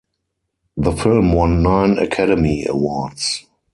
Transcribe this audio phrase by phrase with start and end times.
[0.77, 3.45] The film won nine Academy Awards.